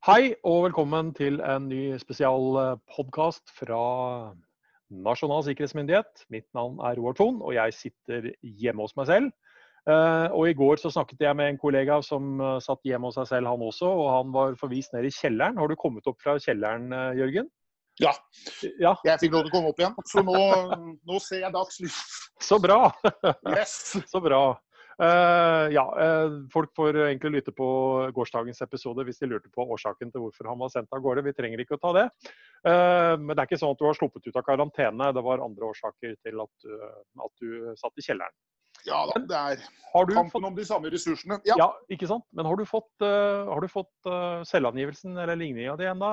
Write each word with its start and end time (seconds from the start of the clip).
Hei 0.00 0.30
og 0.48 0.62
velkommen 0.64 1.10
til 1.12 1.42
en 1.44 1.66
ny 1.68 1.98
spesialpodkast 2.00 3.50
fra 3.52 3.80
Nasjonal 4.88 5.42
sikkerhetsmyndighet. 5.44 6.22
Mitt 6.32 6.46
navn 6.56 6.78
er 6.88 6.96
Roar 6.96 7.18
Thon, 7.18 7.42
og 7.44 7.52
jeg 7.52 7.74
sitter 7.76 8.30
hjemme 8.40 8.86
hos 8.86 8.96
meg 8.96 9.10
selv. 9.10 9.26
Eh, 9.84 10.32
og 10.32 10.48
I 10.48 10.54
går 10.56 10.80
så 10.80 10.88
snakket 10.94 11.20
jeg 11.26 11.36
med 11.36 11.52
en 11.52 11.60
kollega 11.60 11.98
som 12.00 12.40
eh, 12.40 12.56
satt 12.64 12.80
hjemme 12.88 13.10
hos 13.10 13.18
seg 13.20 13.28
selv, 13.28 13.50
han 13.52 13.66
også. 13.66 13.92
Og 13.92 14.08
han 14.14 14.32
var 14.32 14.56
forvist 14.62 14.96
ned 14.96 15.04
i 15.04 15.12
kjelleren. 15.12 15.60
Har 15.60 15.68
du 15.68 15.76
kommet 15.76 16.08
opp 16.08 16.16
fra 16.24 16.38
kjelleren, 16.40 16.88
eh, 16.96 17.20
Jørgen? 17.20 17.52
Ja. 18.00 18.14
Ja, 18.80 18.94
Jeg 19.04 19.20
fikk 19.26 19.36
lov 19.36 19.44
til 19.44 19.52
å 19.52 19.56
komme 19.58 19.74
opp 19.74 19.84
igjen. 19.84 20.00
Så 20.08 20.24
nå, 20.24 20.40
nå 21.12 21.20
ser 21.20 21.44
jeg 21.44 21.52
dagslys. 21.58 22.00
Så 22.40 22.56
bra! 22.56 22.86
Yes. 23.52 23.76
Så 24.14 24.24
bra. 24.24 24.46
Eh, 25.00 25.66
ja, 25.72 25.84
uh, 25.96 26.42
folk 26.52 26.74
får 26.76 26.98
egentlig 27.06 27.38
lytte 27.38 27.52
på 27.56 27.66
gårsdagens 28.12 28.60
episode 28.66 29.04
hvis 29.08 29.22
de 29.22 29.30
lurte 29.30 29.48
på 29.54 29.64
årsaken 29.64 30.12
til 30.12 30.26
hvorfor 30.26 30.50
han 30.50 30.60
var 30.60 30.72
sendt 30.74 30.92
av 30.92 31.00
gårde. 31.04 31.24
Vi 31.24 31.32
trenger 31.36 31.62
ikke 31.62 31.78
å 31.78 31.80
ta 31.80 31.94
det. 31.96 32.06
Uh, 32.66 33.16
men 33.16 33.32
det 33.32 33.38
er 33.38 33.48
ikke 33.48 33.60
sånn 33.62 33.72
at 33.72 33.80
du 33.80 33.86
har 33.88 33.96
sluppet 33.96 34.28
ut 34.28 34.36
av 34.36 34.44
karantene. 34.44 35.10
Det 35.16 35.24
var 35.24 35.44
andre 35.44 35.72
årsaker 35.72 36.16
til 36.20 36.44
at 36.44 36.70
at 37.20 37.32
du 37.40 37.72
satt 37.80 38.00
i 38.00 38.04
kjelleren. 38.04 38.36
Ja 38.86 39.00
da, 39.08 39.20
det 39.28 39.38
er 39.38 39.62
kampen 39.92 40.30
fått, 40.32 40.46
om 40.48 40.56
de 40.56 40.64
samme 40.64 40.90
ressursene. 40.92 41.36
Ja. 41.48 41.56
ja, 41.60 41.68
ikke 41.92 42.08
sant? 42.08 42.24
Men 42.36 42.48
har 42.48 42.56
du 42.56 42.64
fått, 42.68 42.92
har 43.04 43.60
du 43.60 43.68
fått 43.68 44.08
selvangivelsen 44.48 45.18
eller 45.20 45.36
ligninga 45.36 45.74
di 45.80 45.88
ennå? 45.90 46.12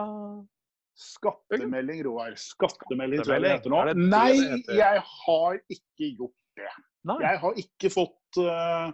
Skattemelding, 0.98 2.02
Roar. 2.08 2.36
Skattemelding, 2.36 3.22
tror 3.22 3.38
Skattemelding, 3.38 3.38
jeg 3.38 3.44
det 3.44 3.56
heter 3.56 3.74
nå. 3.74 3.82
det 3.86 3.96
det 3.96 4.10
Nei, 4.10 4.32
det 4.34 4.50
heter? 4.56 4.80
jeg 4.82 5.04
har 5.14 5.60
ikke 5.78 6.12
gjort 6.18 6.38
det. 6.58 6.72
Nei. 7.08 7.18
Jeg 7.24 7.42
har 7.44 7.60
ikke 7.62 7.92
fått 7.94 8.18
eh, 8.44 8.90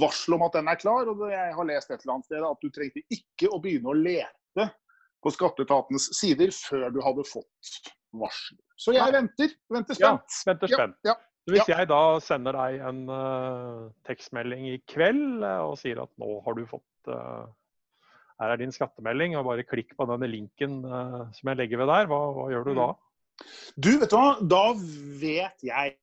varsel 0.00 0.36
om 0.36 0.44
at 0.46 0.56
den 0.58 0.70
er 0.70 0.80
klar. 0.80 1.10
Og 1.10 1.26
jeg 1.30 1.56
har 1.56 1.68
lest 1.68 1.90
et 1.90 2.00
eller 2.02 2.16
annet 2.16 2.30
sted 2.30 2.46
at 2.48 2.64
du 2.64 2.72
trengte 2.74 3.04
ikke 3.14 3.50
å 3.52 3.60
begynne 3.62 3.92
å 3.92 3.98
lete 3.98 4.70
på 5.24 5.32
skatteetatens 5.32 6.10
sider 6.18 6.52
før 6.54 6.90
du 6.92 7.00
hadde 7.04 7.24
fått 7.28 7.92
varsel. 8.14 8.58
Så 8.76 8.94
jeg 8.94 9.14
venter. 9.14 9.54
venter. 9.54 9.56
Venter 9.72 10.00
Ja, 10.00 10.12
spent. 10.18 10.40
venter 10.50 10.74
spent. 10.74 10.96
ja, 11.06 11.14
Så 11.44 11.54
Hvis 11.54 11.68
jeg 11.68 11.88
da 11.88 12.02
sender 12.24 12.56
deg 12.56 12.80
en 12.88 13.02
uh, 13.08 13.90
tekstmelding 14.08 14.68
i 14.74 14.78
kveld 14.90 15.44
uh, 15.44 15.70
og 15.70 15.78
sier 15.80 16.00
at 16.02 16.12
nå 16.20 16.40
har 16.44 16.56
du 16.56 16.64
fått 16.68 17.12
uh, 17.12 17.44
her 18.40 18.50
er 18.50 18.58
din 18.58 18.72
skattemelding, 18.74 19.36
og 19.38 19.46
bare 19.46 19.64
klikk 19.64 19.94
på 19.96 20.08
denne 20.10 20.26
linken 20.26 20.80
som 20.82 21.48
jeg 21.52 21.58
legger 21.60 21.78
ved 21.78 21.86
der, 21.86 22.08
hva, 22.10 22.18
hva 22.34 22.48
gjør 22.50 22.64
du 22.66 22.72
da? 22.74 22.86
Du, 23.78 23.92
vet 24.00 24.10
du 24.10 24.16
hva? 24.18 24.32
Da 24.42 24.64
vet 24.74 25.62
jeg 25.62 25.94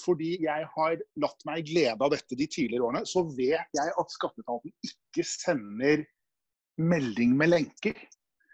fordi 0.00 0.34
jeg 0.44 0.66
har 0.74 0.98
latt 1.22 1.46
meg 1.48 1.64
glede 1.68 1.98
av 1.98 2.12
dette 2.14 2.38
de 2.38 2.46
tidligere 2.50 2.86
årene, 2.88 3.04
så 3.08 3.24
vet 3.36 3.78
jeg 3.78 3.94
at 4.00 4.14
skatteetaten 4.14 4.74
ikke 4.88 5.26
sender 5.28 6.04
melding 6.80 7.34
med 7.38 7.52
lenker. 7.52 7.98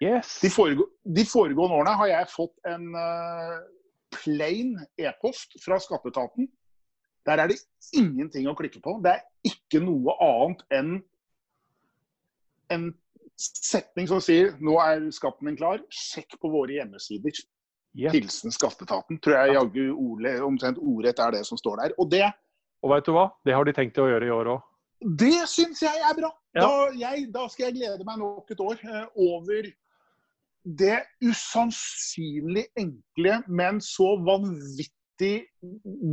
Yes! 0.01 0.39
De, 0.41 0.51
foregå, 0.53 0.87
de 1.05 1.27
foregående 1.29 1.81
årene 1.81 1.98
har 2.01 2.11
jeg 2.13 2.33
fått 2.33 2.57
en 2.69 2.89
uh, 2.97 3.61
plain 4.17 4.75
e-post 5.01 5.59
fra 5.65 5.79
skatteetaten. 5.83 6.48
Der 7.29 7.43
er 7.43 7.53
det 7.53 7.61
ingenting 7.97 8.48
å 8.48 8.57
klikke 8.57 8.81
på. 8.85 8.97
Det 9.05 9.19
er 9.19 9.53
ikke 9.53 9.83
noe 9.85 10.17
annet 10.25 10.65
enn 10.73 10.97
en 12.71 12.91
setning 13.41 14.09
som 14.09 14.21
sier 14.25 14.55
nå 14.63 14.77
er 14.83 15.07
skatten 15.15 15.48
din 15.48 15.59
klar, 15.59 15.81
sjekk 15.93 16.37
på 16.41 16.51
våre 16.53 16.77
hjemmesider. 16.77 17.37
Yes. 17.96 18.12
Hilsen 18.14 18.55
skatteetaten. 18.55 19.19
Tror 19.22 19.36
jeg 19.38 19.56
jaggu 19.56 19.84
omtrent 20.46 20.78
ordrett 20.78 21.19
er 21.19 21.38
det 21.38 21.44
som 21.48 21.58
står 21.60 21.84
der. 21.84 21.94
Og 21.98 22.10
det, 22.10 22.27
Og 22.83 22.94
vet 22.94 23.06
du 23.06 23.12
hva? 23.12 23.28
Det 23.44 23.55
har 23.56 23.64
de 23.64 23.77
tenkt 23.77 23.98
å 24.00 24.08
gjøre 24.08 24.27
i 24.27 24.34
år 24.34 24.55
òg. 24.56 24.66
det 25.00 25.48
syns 25.48 25.83
jeg 25.83 26.00
er 26.05 26.16
bra. 26.16 26.30
Ja. 26.55 26.64
Da, 26.66 26.91
jeg, 26.96 27.28
da 27.33 27.46
skal 27.48 27.68
jeg 27.68 27.78
glede 27.80 28.05
meg 28.05 28.18
nok 28.20 28.50
et 28.50 28.61
år 28.61 28.80
eh, 28.84 29.06
over 29.16 29.68
det 30.64 30.98
usannsynlig 31.24 32.66
enkle, 32.77 33.38
men 33.48 33.80
så 33.80 34.12
vanvittig 34.20 35.46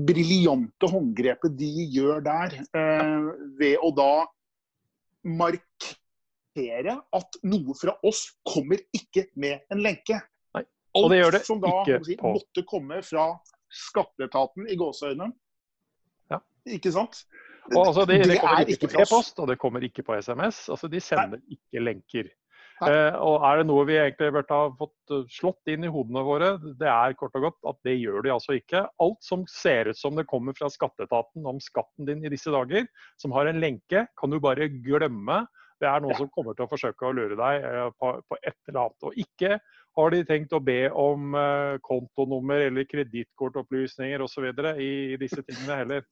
briljante 0.08 0.88
håndgrepet 0.92 1.58
de 1.60 1.72
gjør 1.92 2.24
der, 2.24 2.56
eh, 2.76 3.28
ved 3.60 3.76
å 3.84 3.92
da 3.96 4.26
markere 5.28 6.96
at 7.20 7.40
noe 7.44 7.76
fra 7.80 7.98
oss 8.08 8.28
kommer 8.48 8.80
ikke 8.96 9.28
med 9.36 9.68
en 9.74 9.84
lenke. 9.84 10.22
Nei, 10.98 11.04
og 11.04 11.12
det 11.14 11.20
det 11.38 11.42
Alt 11.42 11.50
som 11.50 11.62
da 11.64 11.74
si, 12.06 12.18
måtte 12.24 12.64
komme 12.68 13.02
fra 13.06 13.28
skatteetaten 13.74 14.68
i 14.72 14.78
gåseøynene. 14.80 15.30
Ja. 16.34 16.42
Ikke 16.78 16.94
sant? 16.96 17.24
Og 17.76 17.82
altså, 17.90 18.06
det, 18.08 18.22
det, 18.24 18.40
kommer 18.40 18.64
er 18.64 18.72
ikke 18.72 18.88
ikke 18.88 18.96
på 18.96 19.04
e-post, 19.04 19.40
og 19.44 19.50
det 19.52 19.58
kommer 19.60 19.84
ikke 19.84 20.06
på 20.08 20.18
SMS. 20.22 20.68
Altså, 20.72 20.90
de 20.92 21.02
sender 21.04 21.42
ikke 21.52 21.84
lenker. 21.84 22.30
Eh, 22.86 23.16
og 23.26 23.42
er 23.48 23.58
det 23.58 23.66
noe 23.72 23.86
vi 23.90 23.96
egentlig 23.98 24.30
burde 24.36 24.54
ha 24.54 24.68
fått 24.78 25.14
eh, 25.16 25.24
slått 25.34 25.72
inn 25.74 25.88
i 25.88 25.90
hodene 25.90 26.22
våre, 26.26 26.52
det 26.78 26.90
er 26.92 27.16
kort 27.18 27.34
og 27.40 27.48
godt 27.48 27.70
at 27.72 27.80
det 27.88 27.96
gjør 27.98 28.22
de 28.26 28.34
altså 28.36 28.58
ikke. 28.60 28.84
Alt 29.02 29.26
som 29.26 29.48
ser 29.50 29.90
ut 29.90 29.98
som 29.98 30.18
det 30.18 30.28
kommer 30.30 30.54
fra 30.58 30.70
skatteetaten 30.70 31.48
om 31.50 31.62
skatten 31.64 32.06
din 32.10 32.22
i 32.22 32.32
disse 32.34 32.54
dager, 32.54 32.86
som 33.22 33.34
har 33.34 33.50
en 33.50 33.62
lenke, 33.64 34.06
kan 34.20 34.34
du 34.34 34.38
bare 34.44 34.70
glemme. 34.70 35.46
Det 35.82 35.88
er 35.88 36.00
noen 36.02 36.14
Ja. 36.16 36.18
som 36.24 36.30
kommer 36.34 36.56
til 36.58 36.66
å 36.66 36.70
forsøke 36.72 37.06
å 37.06 37.14
lure 37.14 37.36
deg 37.38 37.66
eh, 37.68 37.90
på, 38.02 38.14
på 38.30 38.38
et 38.42 38.56
eller 38.68 38.80
annet. 38.88 39.04
Og 39.06 39.14
ikke 39.22 39.60
har 39.98 40.14
de 40.14 40.24
tenkt 40.30 40.54
å 40.54 40.60
be 40.64 40.80
om 40.94 41.36
eh, 41.38 41.78
kontonummer 41.86 42.64
eller 42.68 42.86
kredittkortopplysninger 42.90 44.22
osv. 44.26 44.48
I, 44.78 44.90
i 45.14 45.18
disse 45.22 45.44
tingene 45.46 45.78
heller. 45.84 46.06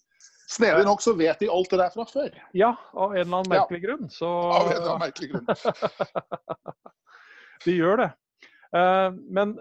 Snedig 0.50 0.86
nok 0.86 1.02
så 1.02 1.16
vet 1.18 1.40
de 1.42 1.50
alt 1.50 1.72
det 1.74 1.80
der 1.82 1.94
fra 1.96 2.06
før. 2.06 2.30
Ja, 2.54 2.76
av 2.94 3.16
en 3.16 3.24
eller 3.26 3.40
annen 3.42 3.54
Ja. 3.58 3.64
merkelig 3.66 3.82
grunn. 3.88 4.10
Så 4.14 4.30
Av 4.30 4.70
en 4.70 4.76
eller 4.78 4.92
annen 4.94 5.06
merkelig 5.08 5.32
grunn. 5.34 5.48
de 7.66 7.76
gjør 7.80 8.04
det. 8.04 8.12
Eh, 8.76 9.12
Men 9.32 9.54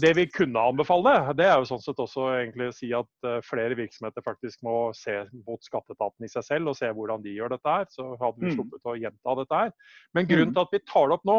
det 0.00 0.12
vi 0.16 0.26
kunne 0.32 0.62
anbefale, 0.70 1.34
det 1.36 1.44
er 1.44 1.58
jo 1.60 1.66
sånn 1.68 1.82
sett 1.84 1.98
også 2.00 2.28
egentlig 2.38 2.70
å 2.70 2.76
si 2.76 2.92
at 2.96 3.26
eh, 3.28 3.40
flere 3.44 3.76
virksomheter 3.76 4.24
faktisk 4.24 4.62
må 4.64 4.94
se 4.96 5.18
mot 5.46 5.60
skatteetaten 5.66 6.24
i 6.24 6.30
seg 6.32 6.46
selv 6.46 6.72
og 6.72 6.78
se 6.78 6.88
hvordan 6.88 7.22
de 7.24 7.34
gjør 7.36 7.52
dette 7.56 7.74
her. 7.74 7.84
Så 7.92 8.14
hadde 8.20 8.40
vi 8.40 8.48
Mm. 8.52 8.56
sluppet 8.56 8.88
å 8.88 8.96
gjenta 8.96 9.36
dette 9.42 9.60
her. 9.64 9.72
Men 10.14 10.26
grunnen 10.30 10.54
til 10.54 10.62
at 10.62 10.72
vi 10.72 10.78
tar 10.88 11.08
det 11.08 11.18
opp 11.18 11.24
nå, 11.28 11.38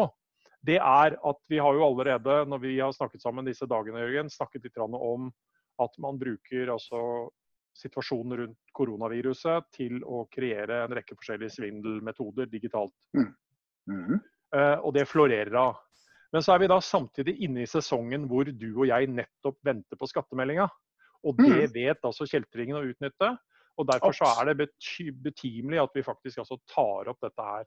det 0.66 0.78
er 0.78 1.16
at 1.24 1.40
vi 1.48 1.58
har 1.62 1.74
jo 1.74 1.84
allerede, 1.86 2.46
når 2.48 2.60
vi 2.60 2.78
har 2.78 2.92
snakket 2.92 3.22
sammen 3.22 3.44
disse 3.46 3.66
dagene, 3.66 4.00
Jørgen, 4.02 4.30
snakket 4.30 4.64
litt 4.64 4.78
om 4.78 5.32
at 5.78 5.98
man 5.98 6.18
bruker 6.18 6.70
altså 6.72 7.28
situasjonen 7.76 8.38
rundt 8.38 8.58
koronaviruset 8.74 9.66
til 9.76 10.00
å 10.08 10.24
kreere 10.32 10.84
en 10.86 10.94
rekke 10.96 11.14
forskjellige 11.18 11.58
svindelmetoder 11.58 12.46
digitalt. 12.48 12.94
Mm. 13.14 14.20
Eh, 14.54 14.78
og 14.80 14.94
det 14.94 15.04
florerer 15.10 15.54
av. 15.60 15.76
Men 16.34 16.42
så 16.42 16.54
er 16.54 16.62
vi 16.62 16.70
da 16.70 16.78
samtidig 16.82 17.36
inne 17.46 17.62
i 17.62 17.70
sesongen 17.70 18.26
hvor 18.30 18.48
du 18.48 18.68
og 18.72 18.86
jeg 18.88 19.10
nettopp 19.12 19.58
venter 19.66 19.98
på 19.98 20.08
skattemeldinga. 20.10 20.66
Og 21.26 21.38
det 21.38 21.70
vet 21.74 22.04
altså 22.06 22.26
kjeltringen 22.28 22.78
å 22.78 22.84
utnytte. 22.86 23.32
Og 23.76 23.88
derfor 23.88 24.14
så 24.16 24.28
er 24.40 24.50
det 24.50 24.68
betimelig 25.22 25.82
at 25.82 25.96
vi 25.96 26.04
faktisk 26.06 26.40
altså 26.42 26.58
tar 26.70 27.10
opp 27.12 27.20
dette 27.24 27.44
her. 27.44 27.66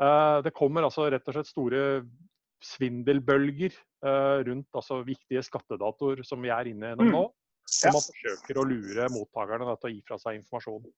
Eh, 0.00 0.36
det 0.46 0.54
kommer 0.56 0.86
altså 0.86 1.10
rett 1.12 1.26
og 1.28 1.36
slett 1.36 1.50
store 1.50 1.82
svindelbølger 2.64 3.72
eh, 3.72 4.38
rundt 4.48 4.76
altså 4.76 5.00
viktige 5.04 5.42
skattedatoer 5.44 6.22
som 6.28 6.40
vi 6.44 6.52
er 6.52 6.72
inne 6.72 6.92
gjennom 6.92 7.10
Mm. 7.10 7.16
nå. 7.16 7.26
Som 7.70 7.94
Og 7.94 8.00
man 8.00 8.06
forsøker 8.08 8.58
å 8.58 8.66
lure 8.66 9.10
mottakerne 9.12 9.76
til 9.76 9.90
å 9.90 9.92
gi 9.92 10.00
fra 10.08 10.16
seg 10.18 10.40
informasjon. 10.40 10.88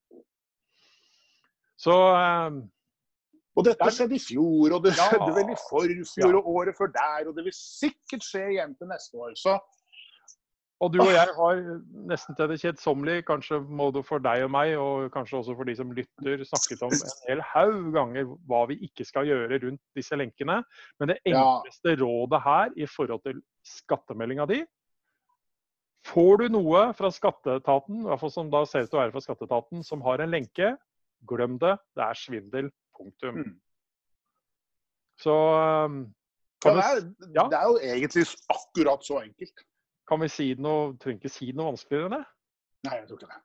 Så 1.82 1.96
eh, 2.16 2.62
Og 3.62 3.68
dette 3.70 3.90
skjedde 3.94 4.16
i 4.18 4.22
fjor, 4.22 4.74
og 4.76 4.82
det 4.84 4.92
Ja. 4.96 5.06
skjedde 5.08 5.34
vel 5.38 5.52
i 5.54 5.58
forfjor 5.62 6.32
Ja. 6.32 6.36
og 6.40 6.46
året 6.56 6.76
før 6.76 6.90
der, 6.92 7.28
og 7.28 7.36
det 7.36 7.44
vil 7.46 7.54
sikkert 7.56 8.26
skje 8.26 8.48
igjen 8.56 8.74
til 8.78 8.90
neste 8.90 9.14
år. 9.16 9.32
Så 9.38 9.58
Og 10.82 10.90
du 10.92 10.98
og 10.98 11.12
jeg 11.14 11.28
har 11.38 11.54
nesten 12.10 12.34
til 12.34 12.48
det 12.48 12.58
kjedsommelige, 12.58 13.22
kanskje 13.22 13.60
både 13.62 14.02
for 14.02 14.18
deg 14.18 14.42
og 14.42 14.50
meg, 14.50 14.72
og 14.76 15.12
kanskje 15.14 15.38
også 15.38 15.54
for 15.54 15.62
de 15.62 15.76
som 15.78 15.92
lytter, 15.94 16.42
snakket 16.42 16.82
om 16.82 16.90
en 16.90 17.12
hel 17.28 17.40
haug 17.52 17.92
ganger 17.94 18.24
hva 18.48 18.66
vi 18.66 18.80
ikke 18.88 19.06
skal 19.06 19.24
gjøre 19.30 19.60
rundt 19.62 19.80
disse 19.94 20.10
lenkene. 20.18 20.64
Men 20.98 21.08
det 21.14 21.18
Ja. 21.24 21.62
rådet 21.86 22.42
her 22.42 22.70
i 22.76 22.86
forhold 22.86 23.22
til 23.22 23.42
skattemeldinga 23.62 24.44
di 24.48 24.64
Får 26.04 26.38
du 26.38 26.48
noe 26.48 26.92
fra 26.98 27.10
skatteetaten, 27.14 28.00
i 28.00 28.08
hvert 28.08 28.18
fall 28.18 28.30
som 28.30 28.50
da 28.50 28.64
ser 28.64 28.82
ut 28.82 28.90
til 28.90 28.98
å 28.98 29.02
være 29.04 29.12
fra 29.12 29.20
skatteetaten, 29.22 29.84
som 29.84 30.00
har 30.02 30.18
en 30.20 30.32
lenke, 30.32 30.76
glem 31.24 31.58
det. 31.60 31.78
Det 31.94 32.02
er 32.02 32.18
svindel. 32.18 32.72
Punktum. 33.02 33.38
Mm. 33.42 33.52
Så 35.22 35.34
um, 35.34 36.00
ja, 36.64 36.72
det, 36.74 36.82
er, 36.82 37.00
ja. 37.34 37.46
det 37.50 37.58
er 37.58 37.68
jo 37.68 37.78
egentlig 37.82 38.26
akkurat 38.54 39.06
så 39.06 39.20
enkelt. 39.22 39.64
kan 40.08 40.20
vi 40.22 40.28
si 40.30 40.52
noe 40.58 40.92
Trenger 41.02 41.20
ikke 41.20 41.30
si 41.32 41.50
noe 41.52 41.72
vanskeligere 41.72 42.10
enn 42.10 42.20
det. 42.20 42.26
Nei, 42.86 42.98
jeg 43.00 43.08
tror 43.08 43.20
ikke 43.20 43.32
det. 43.32 43.42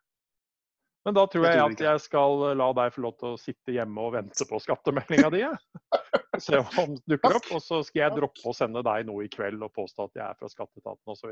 Men 1.08 1.16
da 1.16 1.24
tror 1.32 1.46
Jeg 1.46 1.56
jeg 1.56 1.62
tror 1.62 1.74
at 1.74 1.84
jeg 1.86 2.04
skal 2.04 2.42
la 2.60 2.66
deg 2.76 2.94
få 2.94 3.02
lov 3.06 3.14
til 3.22 3.30
å 3.32 3.40
sitte 3.40 3.72
hjemme 3.72 4.04
og 4.04 4.16
vente 4.18 4.48
på 4.50 4.60
skattemeldinga 4.60 5.30
di. 5.32 5.40
jeg. 5.46 5.56
Se 6.44 6.60
om 6.60 6.76
den 6.76 6.98
dukker 7.08 7.38
opp. 7.40 7.48
Og 7.56 7.62
så 7.64 7.80
skal 7.88 8.02
jeg 8.02 8.18
droppe 8.18 8.52
å 8.52 8.56
sende 8.58 8.84
deg 8.84 9.08
noe 9.08 9.24
i 9.24 9.30
kveld 9.32 9.64
og 9.64 9.72
påstå 9.78 10.10
at 10.10 10.20
jeg 10.20 10.26
er 10.26 10.36
fra 10.42 10.52
skatteetaten 10.52 11.14
osv. 11.14 11.32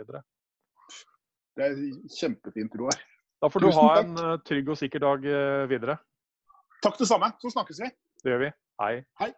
Det 1.56 1.68
er 1.68 1.76
kjempefint, 2.16 2.78
Roar. 2.80 3.04
Da 3.44 3.52
får 3.52 3.66
du 3.66 3.68
Tusen 3.68 3.82
ha 3.84 4.00
en 4.00 4.16
eh, 4.22 4.38
trygg 4.48 4.72
og 4.72 4.80
sikker 4.80 5.04
dag 5.04 5.28
eh, 5.28 5.66
videre. 5.68 5.98
Takk 6.86 6.96
det 7.02 7.10
samme. 7.12 7.34
Så 7.44 7.52
snakkes 7.52 7.84
vi. 7.84 7.92
Det 8.26 8.32
gjør 8.32 8.40
vi. 8.42 8.48
Hei. 8.82 9.04
Hei. 9.22 9.34